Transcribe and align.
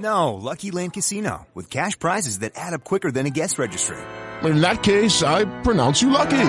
No, 0.00 0.34
Lucky 0.34 0.70
Land 0.70 0.94
Casino, 0.94 1.46
with 1.54 1.68
cash 1.68 1.98
prizes 1.98 2.38
that 2.38 2.52
add 2.56 2.72
up 2.72 2.84
quicker 2.84 3.10
than 3.12 3.26
a 3.26 3.30
guest 3.30 3.58
registry. 3.58 3.98
In 4.42 4.62
that 4.62 4.82
case, 4.82 5.22
I 5.22 5.44
pronounce 5.62 6.00
you 6.00 6.08
lucky. 6.08 6.46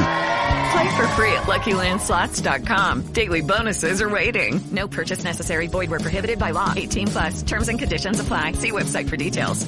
Play 0.72 0.90
for 0.96 1.08
free 1.18 1.34
at 1.34 1.44
LuckyLandSlots.com. 1.48 3.12
Daily 3.12 3.42
bonuses 3.42 4.02
are 4.02 4.10
waiting. 4.10 4.62
No 4.72 4.88
purchase 4.88 5.26
necessary. 5.26 5.68
Void 5.68 5.90
where 5.90 6.00
prohibited 6.00 6.40
by 6.40 6.52
law. 6.52 6.74
18 6.76 7.08
plus. 7.08 7.44
Terms 7.44 7.68
and 7.68 7.78
conditions 7.78 8.20
apply. 8.22 8.54
See 8.54 8.72
website 8.72 9.10
for 9.10 9.18
details. 9.18 9.68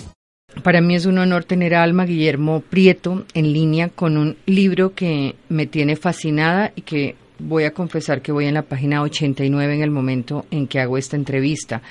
Para 0.64 0.82
mí 0.82 0.96
es 0.96 1.06
un 1.06 1.18
honor 1.18 1.44
tener 1.44 1.74
a 1.74 1.84
Alma 1.84 2.06
Guillermo 2.06 2.62
Prieto 2.62 3.26
en 3.34 3.52
línea 3.52 3.90
con 3.90 4.18
un 4.18 4.38
libro 4.46 4.94
que 4.94 5.36
me 5.50 5.66
tiene 5.66 5.96
fascinada 5.96 6.72
y 6.76 6.84
que 6.84 7.16
voy 7.40 7.66
a 7.66 7.74
confesar 7.74 8.22
que 8.22 8.32
voy 8.32 8.46
en 8.46 8.54
la 8.54 8.62
página 8.62 9.02
89 9.02 9.76
en 9.76 9.82
el 9.82 9.92
momento 9.92 10.46
en 10.52 10.68
que 10.68 10.80
hago 10.80 10.98
esta 10.98 11.16
entrevista. 11.16 11.82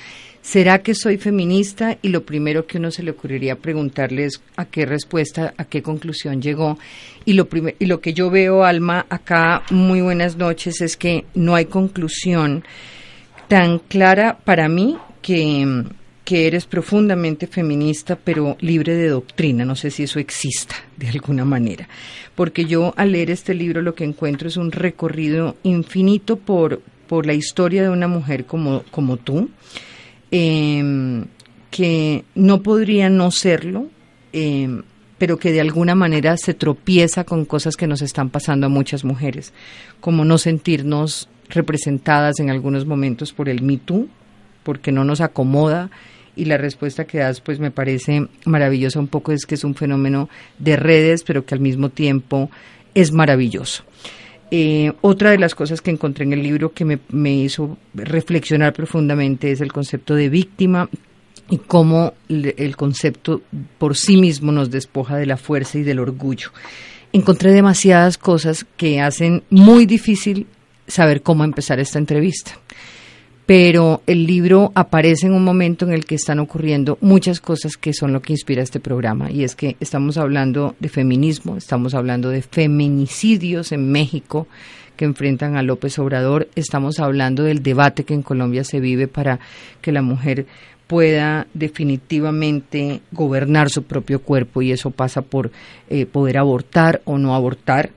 ¿Será 0.43 0.83
que 0.83 0.97
soy 0.97 1.19
feminista? 1.19 1.99
Y 2.03 2.09
lo 2.09 2.25
primero 2.25 2.67
que 2.67 2.79
uno 2.79 2.91
se 2.91 3.05
le 3.05 3.13
ocurriría 3.13 3.55
preguntarle 3.55 4.25
es 4.25 4.43
a 4.57 4.65
qué 4.65 4.85
respuesta, 4.85 5.55
a 5.57 5.65
qué 5.67 5.83
conclusión 5.83 6.43
llegó. 6.43 6.79
Y 7.25 7.35
lo, 7.35 7.49
y 7.79 7.87
lo 7.87 8.01
que 8.01 8.13
yo 8.13 8.29
veo, 8.29 8.65
Alma, 8.65 9.07
acá, 9.09 9.63
muy 9.71 10.01
buenas 10.01 10.37
noches, 10.37 10.81
es 10.81 10.97
que 10.97 11.27
no 11.35 11.55
hay 11.55 11.67
conclusión 11.67 12.65
tan 13.47 13.79
clara 13.79 14.37
para 14.45 14.69
mí 14.69 14.99
que, 15.23 15.85
que 16.25 16.49
eres 16.49 16.67
profundamente 16.67 17.47
feminista, 17.47 18.17
pero 18.17 18.57
libre 18.61 18.97
de 18.97 19.11
doctrina. 19.11 19.65
No 19.65 19.77
sé 19.77 19.93
si 19.93 20.03
eso 20.03 20.19
exista 20.19 20.75
de 20.97 21.09
alguna 21.09 21.45
manera. 21.45 21.89
Porque 22.35 22.65
yo 22.65 22.95
al 22.97 23.13
leer 23.13 23.31
este 23.31 23.55
libro 23.55 23.81
lo 23.81 23.95
que 23.95 24.03
encuentro 24.03 24.49
es 24.49 24.57
un 24.57 24.73
recorrido 24.73 25.55
infinito 25.63 26.37
por, 26.37 26.83
por 27.07 27.27
la 27.27 27.35
historia 27.35 27.85
de 27.85 27.91
una 27.91 28.09
mujer 28.09 28.45
como, 28.45 28.83
como 28.91 29.19
tú 29.19 29.49
eh, 30.33 31.25
que 31.71 32.25
no 32.35 32.63
podría 32.63 33.09
no 33.09 33.31
serlo, 33.31 33.87
eh, 34.33 34.83
pero 35.19 35.39
que 35.39 35.53
de 35.53 35.61
alguna 35.61 35.95
manera 35.95 36.37
se 36.37 36.55
tropieza 36.55 37.23
con 37.23 37.45
cosas 37.45 37.77
que 37.77 37.87
nos 37.87 38.03
están 38.03 38.29
pasando 38.29 38.67
a 38.67 38.71
muchas 38.71 39.05
mujeres, 39.05 39.53
como 40.01 40.25
no 40.25 40.37
sentirnos 40.39 41.29
representadas 41.49 42.41
en 42.41 42.51
algunos 42.51 42.87
momentos 42.87 43.33
por 43.33 43.49
el 43.49 43.63
Me 43.63 43.77
Too, 43.77 44.09
porque 44.65 44.91
no 44.91 45.05
nos 45.05 45.21
acomoda 45.21 45.91
y 46.35 46.47
la 46.47 46.57
respuesta 46.57 47.05
que 47.05 47.19
das 47.19 47.41
pues 47.41 47.61
me 47.61 47.71
parece 47.71 48.27
maravillosa 48.47 48.99
un 48.99 49.09
poco 49.09 49.33
es 49.33 49.45
que 49.45 49.55
es 49.55 49.65
un 49.65 49.75
fenómeno 49.75 50.29
de 50.59 50.77
redes 50.77 51.25
pero 51.25 51.45
que 51.45 51.55
al 51.55 51.61
mismo 51.61 51.91
tiempo 51.91 52.51
es 52.95 53.13
maravilloso. 53.13 53.85
Eh, 54.55 54.93
otra 55.01 55.31
de 55.31 55.39
las 55.39 55.55
cosas 55.55 55.81
que 55.81 55.91
encontré 55.91 56.27
en 56.27 56.35
el 56.35 56.43
libro 56.43 56.75
que 56.75 56.85
me, 56.85 56.99
me, 57.09 57.33
hizo 57.33 57.79
reflexionar 57.95 58.75
profundamente 58.75 59.51
es 59.51 59.63
el 59.63 59.73
concepto 59.73 60.15
de 60.15 60.29
víctima 60.29 60.91
y 61.49 61.57
cómo 61.57 62.13
el 62.29 62.77
concepto 62.77 63.41
por 63.79 63.97
sí 63.97 64.19
mismo 64.19 64.53
nos 64.53 64.71
despoja 64.71 65.17
de 65.17 65.25
la 65.25 65.39
fuerza 65.39 65.79
y 65.79 65.85
del 65.85 66.01
orgullo. 66.01 66.51
Encontré 67.15 67.53
demasiadas 67.53 68.19
cosas 68.19 68.67
que 68.77 69.01
hacen 69.01 69.43
muy 69.49 69.87
difícil 69.87 70.47
saber 70.87 71.23
cómo 71.23 71.45
empezar 71.45 71.81
esta 71.81 71.99
entrevista 71.99 72.53
pero 73.55 74.01
el 74.07 74.27
libro 74.27 74.73
aparece 74.75 75.27
en 75.27 75.35
un 75.35 75.45
momento 75.45 75.85
en 75.85 75.93
el 75.93 76.07
que 76.07 76.15
están 76.15 76.39
ocurriendo 76.39 76.97
muchas 77.03 77.39
cosas 77.39 77.77
que 77.77 77.93
son 77.93 78.15
lo 78.15 78.23
que 78.23 78.33
inspira 78.33 78.63
este 78.63 78.81
programa 78.81 79.31
y 79.31 79.45
es 79.45 79.55
que 79.55 79.77
estamos 79.79 80.17
hablando 80.17 80.75
de 80.81 80.89
feminismo, 80.89 81.59
estamos 81.59 81.93
hablando 81.93 82.31
de 82.31 82.41
feminicidios 82.41 83.73
en 83.73 83.93
México 83.93 84.47
que 84.97 85.05
enfrentan 85.05 85.59
a 85.59 85.63
López 85.63 85.99
Obrador, 85.99 86.49
estamos 86.55 86.99
hablando 86.99 87.43
del 87.43 87.63
debate 87.63 88.05
que 88.05 88.15
en 88.15 88.23
Colombia 88.23 88.65
se 88.65 88.81
vive 88.81 89.07
para 89.07 89.39
que 89.83 89.93
la 89.93 90.01
mujer 90.01 90.47
pueda 90.93 91.47
definitivamente 91.55 93.01
gobernar 93.13 93.71
su 93.71 93.85
propio 93.85 94.21
cuerpo 94.21 94.61
y 94.61 94.73
eso 94.73 94.91
pasa 94.91 95.23
por 95.23 95.51
eh, 95.89 96.05
poder 96.05 96.37
abortar 96.37 97.01
o 97.07 97.17
no 97.17 97.35
abortar. 97.35 97.93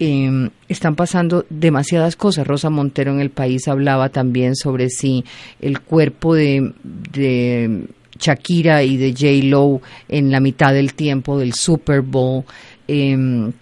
Eh, 0.00 0.48
están 0.66 0.96
pasando 0.96 1.44
demasiadas 1.50 2.16
cosas. 2.16 2.46
Rosa 2.46 2.70
Montero 2.70 3.12
en 3.12 3.20
el 3.20 3.28
país 3.28 3.68
hablaba 3.68 4.08
también 4.08 4.56
sobre 4.56 4.88
si 4.88 5.26
el 5.60 5.80
cuerpo 5.82 6.34
de, 6.34 6.72
de 7.12 7.84
Shakira 8.18 8.82
y 8.82 8.96
de 8.96 9.12
J. 9.12 9.46
Lo 9.46 9.82
en 10.08 10.30
la 10.30 10.40
mitad 10.40 10.72
del 10.72 10.94
tiempo 10.94 11.38
del 11.38 11.52
Super 11.52 12.00
Bowl 12.00 12.44
eh, 12.88 13.52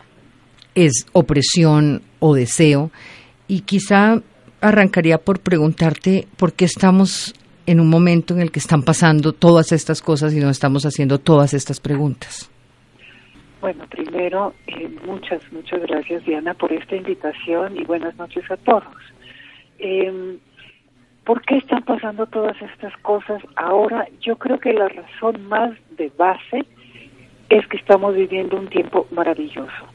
es 0.76 1.06
opresión 1.12 2.02
o 2.20 2.36
deseo. 2.36 2.92
Y 3.48 3.62
quizá 3.62 4.22
arrancaría 4.60 5.18
por 5.18 5.40
preguntarte 5.40 6.28
por 6.36 6.52
qué 6.52 6.66
estamos 6.66 7.34
en 7.66 7.80
un 7.80 7.88
momento 7.88 8.34
en 8.34 8.40
el 8.40 8.50
que 8.50 8.58
están 8.58 8.82
pasando 8.82 9.32
todas 9.32 9.72
estas 9.72 10.00
cosas 10.00 10.34
y 10.34 10.40
no 10.40 10.50
estamos 10.50 10.84
haciendo 10.84 11.18
todas 11.18 11.54
estas 11.54 11.80
preguntas. 11.80 12.50
Bueno, 13.60 13.84
primero, 13.88 14.54
eh, 14.66 14.88
muchas, 15.04 15.40
muchas 15.52 15.82
gracias 15.82 16.24
Diana 16.24 16.54
por 16.54 16.72
esta 16.72 16.94
invitación 16.94 17.76
y 17.76 17.84
buenas 17.84 18.16
noches 18.16 18.48
a 18.50 18.56
todos. 18.56 18.84
Eh, 19.78 20.38
¿Por 21.24 21.42
qué 21.42 21.56
están 21.56 21.82
pasando 21.82 22.26
todas 22.26 22.56
estas 22.62 22.96
cosas 22.98 23.42
ahora? 23.56 24.06
Yo 24.20 24.36
creo 24.36 24.60
que 24.60 24.72
la 24.72 24.88
razón 24.88 25.48
más 25.48 25.72
de 25.96 26.12
base 26.16 26.64
es 27.48 27.66
que 27.66 27.76
estamos 27.76 28.14
viviendo 28.14 28.56
un 28.56 28.68
tiempo 28.68 29.08
maravilloso. 29.10 29.86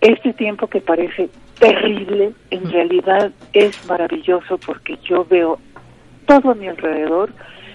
Este 0.00 0.32
tiempo 0.32 0.68
que 0.68 0.80
parece 0.80 1.30
terrible, 1.58 2.32
en 2.50 2.70
realidad 2.70 3.32
es 3.52 3.84
maravilloso 3.88 4.56
porque 4.58 4.96
yo 5.02 5.24
veo 5.24 5.58
todo 6.26 6.50
a 6.50 6.54
mi 6.54 6.68
alrededor 6.68 7.30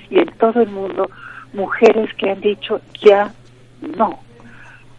y 0.09 0.19
en 0.19 0.28
todo 0.38 0.62
el 0.62 0.69
mundo 0.69 1.09
mujeres 1.53 2.13
que 2.16 2.30
han 2.30 2.41
dicho 2.41 2.81
ya 3.02 3.34
no, 3.81 4.19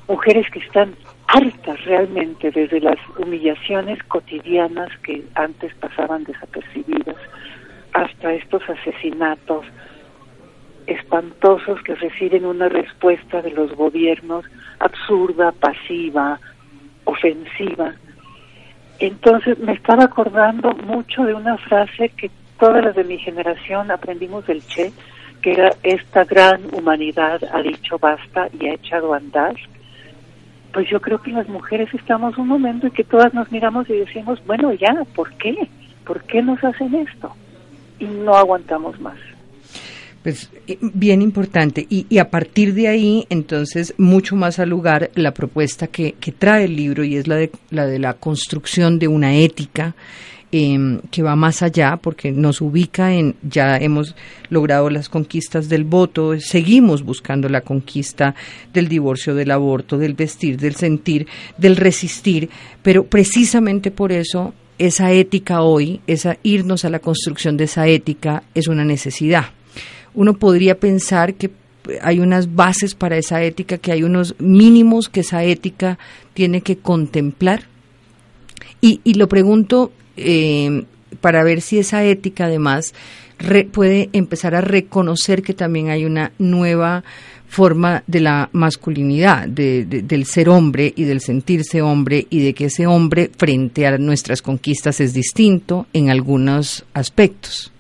mujeres 0.07 0.51
que 0.51 0.61
están 0.61 0.95
hartas 1.27 1.85
realmente 1.85 2.51
desde 2.51 2.81
las 2.81 2.99
humillaciones 3.19 4.03
cotidianas 4.05 4.89
que 5.03 5.23
antes 5.35 5.75
pasaban 5.75 6.25
desapercibidas 6.25 7.17
hasta 7.93 8.33
estos 8.33 8.63
asesinatos 8.69 9.67
espantosos 10.87 11.83
que 11.83 11.95
reciben 11.97 12.47
una 12.47 12.69
respuesta 12.69 13.43
de 13.43 13.51
los 13.51 13.75
gobiernos 13.75 14.47
absurda, 14.81 15.53
pasiva, 15.53 16.41
ofensiva. 17.05 17.95
Entonces 18.99 19.59
me 19.59 19.73
estaba 19.73 20.05
acordando 20.05 20.73
mucho 20.73 21.25
de 21.25 21.35
una 21.35 21.59
frase 21.59 22.09
que 22.11 22.31
todas 22.59 22.85
las 22.85 22.95
de 22.95 23.05
mi 23.05 23.19
generación 23.19 23.91
aprendimos 23.91 24.47
del 24.47 24.65
Che, 24.67 24.93
que 25.43 25.53
era 25.53 25.71
esta 25.83 26.25
gran 26.25 26.63
humanidad 26.73 27.41
ha 27.53 27.63
dicho 27.63 27.99
basta 27.99 28.49
y 28.59 28.69
ha 28.69 28.75
echado 28.75 29.15
a 29.15 29.19
andar 29.19 29.55
pues 30.73 30.89
yo 30.91 31.01
creo 31.01 31.21
que 31.21 31.31
las 31.31 31.49
mujeres 31.49 31.89
estamos 31.95 32.37
un 32.39 32.49
momento 32.49 32.87
en 32.87 32.93
que 32.93 33.05
todas 33.05 33.33
nos 33.35 33.51
miramos 33.51 33.89
y 33.89 33.95
decimos, 33.95 34.41
bueno, 34.47 34.73
ya, 34.75 35.05
¿por 35.15 35.33
qué? 35.35 35.55
¿Por 36.05 36.23
qué 36.25 36.43
nos 36.43 36.63
hacen 36.63 36.95
esto? 36.95 37.35
Y 37.99 38.05
no 38.05 38.35
aguantamos 38.35 39.01
más. 39.01 39.17
Pues 40.23 40.51
bien 40.81 41.23
importante. 41.23 41.87
Y, 41.89 42.07
y, 42.09 42.19
a 42.19 42.31
partir 42.31 42.75
de 42.75 42.89
ahí, 42.89 43.27
entonces, 43.31 43.95
mucho 43.99 44.37
más 44.37 44.59
al 44.59 44.69
lugar 44.69 45.11
la 45.15 45.33
propuesta 45.33 45.87
que, 45.87 46.13
que 46.13 46.33
trae 46.33 46.65
el 46.65 46.77
libro 46.77 47.03
y 47.03 47.17
es 47.17 47.27
la 47.29 47.37
de 47.37 47.51
la, 47.71 47.87
de 47.87 47.99
la 47.99 48.15
construcción 48.15 48.99
de 48.99 49.09
una 49.09 49.35
ética 49.35 49.95
eh, 50.53 51.01
que 51.11 51.23
va 51.23 51.37
más 51.37 51.63
allá 51.63 51.97
porque 51.97 52.33
nos 52.33 52.61
ubica 52.61 53.13
en, 53.15 53.37
ya 53.43 53.77
hemos 53.77 54.17
logrado 54.51 54.91
las 54.91 55.09
conquistas 55.09 55.69
del 55.69 55.85
voto, 55.85 56.39
seguimos 56.41 57.03
buscando 57.03 57.49
la 57.49 57.61
conquista 57.61 58.35
del 58.73 58.89
divorcio, 58.89 59.35
del 59.35 59.51
aborto, 59.51 59.99
del 59.99 60.15
vestir, 60.15 60.59
del 60.59 60.75
sentir, 60.75 61.27
del 61.57 61.77
resistir, 61.77 62.49
pero 62.83 63.05
precisamente 63.05 63.91
por 63.91 64.13
eso 64.13 64.55
esa 64.79 65.13
ética 65.13 65.63
hoy, 65.63 66.01
esa 66.07 66.39
irnos 66.43 66.85
a 66.85 66.91
la 66.91 67.01
construcción 67.01 67.57
de 67.57 67.65
esa 67.65 67.87
ética 67.87 68.45
es 68.55 68.69
una 68.69 68.85
necesidad. 68.85 69.47
Uno 70.15 70.35
podría 70.35 70.79
pensar 70.79 71.35
que 71.35 71.51
hay 72.03 72.21
unas 72.21 72.55
bases 72.55 72.95
para 72.95 73.17
esa 73.17 73.43
ética, 73.43 73.79
que 73.79 73.93
hay 73.93 74.03
unos 74.03 74.35
mínimos 74.39 75.09
que 75.09 75.21
esa 75.21 75.45
ética 75.45 75.99
tiene 76.35 76.61
que 76.61 76.79
contemplar. 76.79 77.65
Y, 78.81 79.01
y 79.05 79.15
lo 79.15 79.29
pregunto 79.29 79.93
eh, 80.17 80.85
para 81.21 81.43
ver 81.45 81.61
si 81.61 81.79
esa 81.79 82.05
ética 82.05 82.47
además 82.47 82.95
puede 83.73 84.11
empezar 84.13 84.55
a 84.55 84.61
reconocer 84.61 85.43
que 85.43 85.55
también 85.55 85.91
hay 85.91 86.05
una 86.05 86.33
nueva 86.39 87.05
forma 87.47 88.03
de 88.07 88.21
la 88.21 88.51
masculinidad, 88.53 89.49
de, 89.49 89.85
del 89.85 90.25
ser 90.27 90.49
hombre 90.49 90.93
y 90.95 91.05
del 91.05 91.21
sentirse 91.21 91.81
hombre 91.81 92.27
y 92.29 92.41
de 92.41 92.53
que 92.53 92.67
ese 92.67 92.87
hombre 92.87 93.31
frente 93.37 93.87
a 93.87 93.97
nuestras 93.97 94.43
conquistas 94.43 95.01
es 95.01 95.15
distinto 95.15 95.87
en 95.93 96.11
algunos 96.11 96.85
aspectos. 96.93 97.73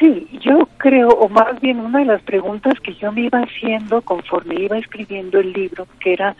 Sí, 0.00 0.26
yo 0.44 0.68
creo, 0.78 1.08
o 1.10 1.28
más 1.28 1.60
bien 1.60 1.78
una 1.78 2.00
de 2.00 2.06
las 2.06 2.22
preguntas 2.22 2.74
que 2.80 2.94
yo 2.94 3.12
me 3.12 3.26
iba 3.26 3.38
haciendo 3.38 4.02
conforme 4.02 4.56
iba 4.64 4.76
escribiendo 4.78 5.38
el 5.38 5.52
libro, 5.52 5.86
que 6.00 6.14
era 6.14 6.34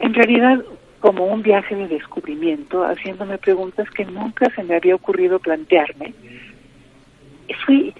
en 0.00 0.14
realidad 0.14 0.64
como 1.02 1.26
un 1.26 1.42
viaje 1.42 1.74
de 1.74 1.88
descubrimiento, 1.88 2.84
haciéndome 2.84 3.36
preguntas 3.36 3.90
que 3.90 4.04
nunca 4.04 4.48
se 4.54 4.62
me 4.62 4.76
había 4.76 4.94
ocurrido 4.94 5.40
plantearme. 5.40 6.14
Fui 7.66 7.92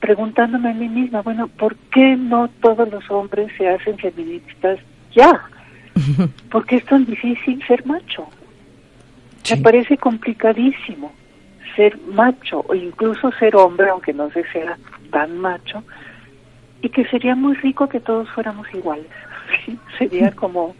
preguntándome 0.00 0.70
a 0.70 0.72
mí 0.74 0.88
misma, 0.88 1.20
bueno, 1.20 1.46
¿por 1.46 1.76
qué 1.92 2.16
no 2.16 2.48
todos 2.62 2.90
los 2.90 3.08
hombres 3.10 3.52
se 3.58 3.68
hacen 3.68 3.98
feministas 3.98 4.78
ya? 5.14 5.44
¿Por 6.50 6.64
qué 6.64 6.76
es 6.76 6.86
tan 6.86 7.04
difícil 7.04 7.62
ser 7.66 7.84
macho? 7.84 8.26
Me 9.50 9.58
parece 9.58 9.98
complicadísimo 9.98 11.12
ser 11.76 11.98
macho 11.98 12.64
o 12.66 12.74
incluso 12.74 13.30
ser 13.32 13.54
hombre, 13.56 13.90
aunque 13.90 14.14
no 14.14 14.30
se 14.30 14.42
sea 14.50 14.78
tan 15.10 15.36
macho, 15.36 15.84
y 16.80 16.88
que 16.88 17.04
sería 17.08 17.34
muy 17.34 17.54
rico 17.56 17.90
que 17.90 18.00
todos 18.00 18.26
fuéramos 18.30 18.66
iguales. 18.72 19.06
Sería 19.98 20.30
como 20.34 20.74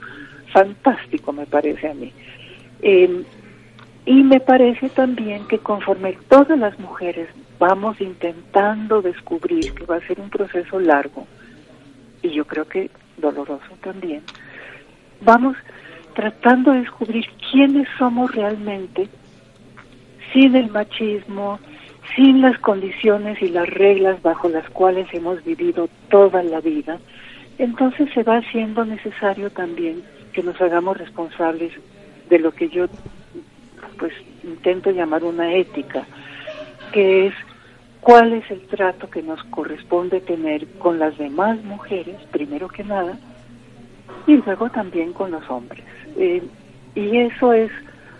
fantástico, 0.52 1.32
me 1.32 1.46
parece 1.46 1.88
a 1.88 1.94
mí. 1.94 2.12
Em, 2.82 3.24
y 4.04 4.22
me 4.22 4.40
parece 4.40 4.88
también 4.88 5.46
que 5.48 5.58
conforme 5.58 6.16
todas 6.28 6.58
las 6.58 6.78
mujeres 6.78 7.28
vamos 7.58 8.00
intentando 8.00 9.02
descubrir 9.02 9.72
que 9.74 9.84
va 9.84 9.96
a 9.96 10.06
ser 10.06 10.20
un 10.20 10.30
proceso 10.30 10.78
largo, 10.78 11.26
y 12.22 12.30
yo 12.30 12.46
creo 12.46 12.66
que 12.68 12.90
doloroso 13.16 13.66
también, 13.80 14.22
vamos 15.22 15.56
tratando 16.14 16.72
de 16.72 16.80
descubrir 16.80 17.26
quiénes 17.50 17.88
somos 17.98 18.34
realmente 18.34 19.08
sin 20.32 20.54
el 20.54 20.70
machismo, 20.70 21.58
sin 22.14 22.40
las 22.40 22.58
condiciones 22.58 23.40
y 23.42 23.48
las 23.48 23.68
reglas 23.68 24.22
bajo 24.22 24.48
las 24.48 24.68
cuales 24.70 25.08
hemos 25.12 25.42
vivido 25.44 25.88
toda 26.08 26.42
la 26.42 26.60
vida, 26.60 26.98
entonces 27.58 28.08
se 28.14 28.22
va 28.22 28.38
haciendo 28.38 28.84
necesario 28.84 29.50
también 29.50 30.02
que 30.36 30.42
nos 30.42 30.60
hagamos 30.60 30.98
responsables 30.98 31.72
de 32.28 32.38
lo 32.38 32.52
que 32.52 32.68
yo 32.68 32.88
pues 33.98 34.12
intento 34.44 34.90
llamar 34.90 35.24
una 35.24 35.54
ética, 35.54 36.04
que 36.92 37.28
es 37.28 37.34
cuál 38.02 38.34
es 38.34 38.50
el 38.50 38.60
trato 38.66 39.08
que 39.08 39.22
nos 39.22 39.42
corresponde 39.44 40.20
tener 40.20 40.66
con 40.78 40.98
las 40.98 41.16
demás 41.16 41.64
mujeres, 41.64 42.16
primero 42.30 42.68
que 42.68 42.84
nada, 42.84 43.16
y 44.26 44.36
luego 44.36 44.68
también 44.68 45.14
con 45.14 45.30
los 45.30 45.48
hombres. 45.48 45.86
Eh, 46.18 46.42
y 46.94 47.16
eso 47.16 47.54
es 47.54 47.72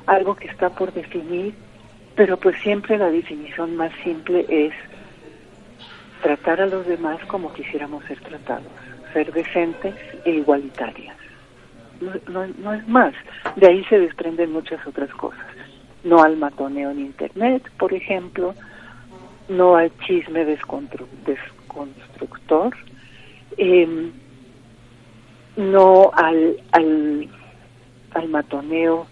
algo 0.06 0.36
que 0.36 0.48
está 0.48 0.70
por 0.70 0.94
definir, 0.94 1.52
pero 2.14 2.38
pues 2.38 2.56
siempre 2.62 2.96
la 2.96 3.10
definición 3.10 3.76
más 3.76 3.92
simple 4.02 4.46
es 4.48 4.72
tratar 6.22 6.62
a 6.62 6.66
los 6.66 6.86
demás 6.86 7.22
como 7.26 7.52
quisiéramos 7.52 8.02
ser 8.06 8.18
tratados, 8.20 8.72
ser 9.12 9.30
decentes 9.34 9.94
e 10.24 10.30
igualitarias 10.30 11.25
no, 12.00 12.46
no, 12.46 12.74
es 12.74 12.88
más. 12.88 13.14
De 13.56 13.66
ahí 13.66 13.84
se 13.84 13.98
desprenden 13.98 14.52
muchas 14.52 14.86
otras 14.86 15.10
cosas. 15.10 15.44
No 16.04 16.22
al 16.22 16.36
matoneo 16.36 16.90
en 16.90 17.00
Internet, 17.00 17.68
por 17.78 17.92
ejemplo, 17.92 18.54
no 19.48 19.76
al 19.76 19.90
chisme 19.98 20.44
desconstructor, 20.44 22.76
em, 23.56 24.12
no 25.56 26.10
al, 26.14 26.56
al, 26.72 27.28
al 28.14 28.28
matoneo 28.28 29.06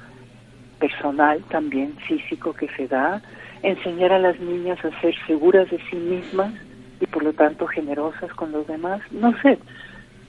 personal, 0.78 1.42
también 1.48 1.96
físico 2.06 2.52
que 2.52 2.68
se 2.76 2.86
da, 2.88 3.22
enseñar 3.62 4.12
a 4.12 4.18
las 4.18 4.38
niñas 4.38 4.84
a 4.84 5.00
ser 5.00 5.14
seguras 5.26 5.70
de 5.70 5.80
sí 5.90 5.96
mismas 5.96 6.52
y 7.00 7.06
por 7.06 7.24
lo 7.24 7.32
tanto 7.32 7.66
generosas 7.66 8.30
con 8.34 8.52
los 8.52 8.66
demás, 8.66 9.00
no 9.10 9.32
sé, 9.40 9.58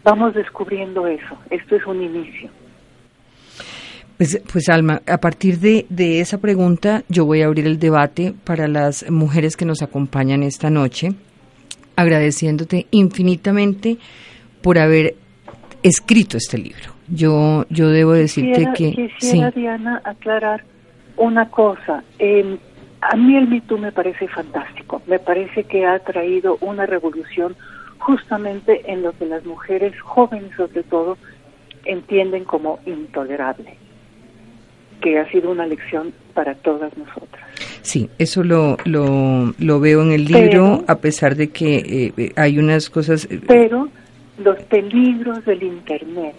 vamos 0.06 0.34
descubriendo 0.36 1.06
eso. 1.08 1.38
Esto 1.50 1.76
es 1.76 1.86
un 1.86 2.02
inicio. 2.02 2.50
Pues, 4.18 4.42
pues, 4.50 4.70
Alma, 4.70 5.02
a 5.08 5.18
partir 5.18 5.60
de, 5.60 5.86
de, 5.90 6.22
esa 6.22 6.38
pregunta 6.38 7.04
yo 7.10 7.26
voy 7.26 7.42
a 7.42 7.48
abrir 7.48 7.66
el 7.66 7.80
debate 7.80 8.34
para 8.46 8.70
las 8.70 9.10
mujeres 9.12 9.58
que 9.58 9.66
nos 9.66 9.82
acompañan 9.82 10.42
esta 10.42 10.70
noche, 10.70 11.10
agradeciéndote 11.98 12.86
infinitamente 12.92 13.98
por 14.62 14.78
haber 14.80 15.16
escrito 15.84 16.38
este 16.38 16.58
libro. 16.58 16.94
Yo, 17.10 17.66
yo 17.70 17.90
debo 17.90 18.14
decirte 18.14 18.70
que... 18.74 18.92
Quisiera, 19.20 19.52
Diana, 19.52 20.02
aclarar 20.06 20.64
una 21.18 21.50
cosa. 21.50 22.04
a 23.02 23.16
mí 23.18 23.36
el 23.36 23.48
Me 23.48 23.62
me 23.78 23.92
parece 23.92 24.28
fantástico. 24.30 25.02
Me 25.08 25.20
parece 25.20 25.66
que 25.66 25.86
ha 25.86 26.00
traído 26.00 26.58
una 26.62 26.86
revolución 26.86 27.56
justamente 28.00 28.82
en 28.92 29.02
lo 29.04 29.12
que 29.14 29.26
las 29.26 29.46
mujeres 29.46 30.00
jóvenes 30.02 30.52
sobre 30.56 30.84
todo 30.84 31.18
entienden 31.86 32.44
como 32.44 32.80
intolerable, 32.86 33.76
que 35.02 35.20
ha 35.20 35.30
sido 35.32 35.52
una 35.52 35.66
lección 35.66 36.14
para 36.34 36.56
todas 36.56 36.96
nosotras. 36.98 37.46
Sí, 37.82 38.10
eso 38.18 38.44
lo, 38.44 38.78
lo, 38.86 39.54
lo 39.60 39.80
veo 39.80 40.02
en 40.02 40.12
el 40.12 40.26
libro, 40.26 40.84
a 40.88 40.96
pesar 40.96 41.36
de 41.36 41.50
que 41.50 41.78
eh, 41.78 42.14
eh, 42.18 42.32
hay 42.36 42.58
unas 42.58 42.90
cosas... 42.90 43.28
Eh, 43.30 43.40
pero 43.48 43.88
los 44.38 44.62
peligros 44.64 45.46
del 45.46 45.64
Internet 45.64 46.36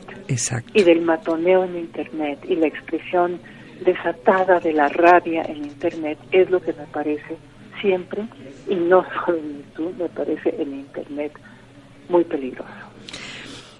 y 0.74 0.82
del 0.82 1.00
matoneo 1.02 1.64
en 1.64 1.76
Internet 1.76 2.40
y 2.48 2.56
la 2.56 2.66
expresión 2.66 3.38
desatada 3.84 4.60
de 4.60 4.72
la 4.72 4.88
rabia 4.88 5.42
en 5.42 5.58
Internet 5.58 6.18
es 6.32 6.50
lo 6.50 6.60
que 6.60 6.72
me 6.72 6.84
parece 6.92 7.36
siempre, 7.86 8.26
y 8.68 8.74
no 8.74 9.04
solo 9.24 9.38
en 9.38 9.62
YouTube, 9.62 9.94
me 9.98 10.08
parece 10.08 10.54
en 10.58 10.74
Internet 10.74 11.32
muy 12.08 12.24
peligroso. 12.24 12.70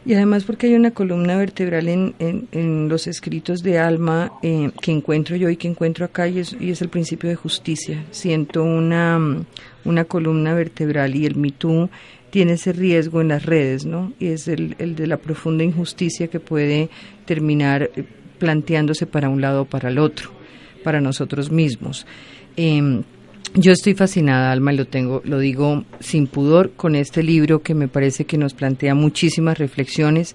Y 0.04 0.14
además 0.14 0.44
porque 0.44 0.68
hay 0.68 0.74
una 0.74 0.92
columna 0.92 1.36
vertebral 1.36 1.88
en, 1.88 2.14
en, 2.20 2.88
los 2.88 3.08
escritos 3.08 3.64
de 3.64 3.80
Alma 3.80 4.30
eh, 4.40 4.70
que 4.80 4.92
encuentro 4.92 5.34
yo 5.34 5.50
y 5.50 5.56
que 5.56 5.66
encuentro 5.66 6.04
acá 6.04 6.28
y 6.28 6.38
es, 6.38 6.56
y 6.60 6.70
es 6.70 6.80
el 6.80 6.90
principio 6.90 7.28
de 7.28 7.34
justicia. 7.34 8.04
Siento 8.12 8.62
una, 8.62 9.18
una 9.84 10.04
columna 10.04 10.54
vertebral 10.54 11.16
y 11.16 11.26
el 11.26 11.34
Me 11.34 11.52
tiene 12.30 12.52
ese 12.52 12.72
riesgo 12.72 13.20
en 13.20 13.28
las 13.28 13.46
redes, 13.46 13.84
¿no? 13.84 14.12
Y 14.20 14.28
es 14.28 14.46
el, 14.46 14.76
el 14.78 14.94
de 14.94 15.08
la 15.08 15.16
profunda 15.16 15.64
injusticia 15.64 16.28
que 16.28 16.38
puede 16.38 16.88
terminar 17.24 17.90
eh, 17.96 18.04
planteándose 18.38 19.08
para 19.08 19.28
un 19.28 19.40
lado 19.40 19.62
o 19.62 19.64
para 19.64 19.88
el 19.88 19.98
otro, 19.98 20.30
para 20.84 21.00
nosotros 21.00 21.50
mismos. 21.50 22.06
Eh, 22.56 23.02
yo 23.54 23.72
estoy 23.72 23.94
fascinada, 23.94 24.52
Alma, 24.52 24.72
y 24.72 24.76
lo 24.76 24.86
tengo, 24.86 25.22
lo 25.24 25.38
digo 25.38 25.84
sin 26.00 26.26
pudor, 26.26 26.72
con 26.72 26.94
este 26.94 27.22
libro 27.22 27.62
que 27.62 27.74
me 27.74 27.88
parece 27.88 28.24
que 28.24 28.38
nos 28.38 28.54
plantea 28.54 28.94
muchísimas 28.94 29.58
reflexiones. 29.58 30.34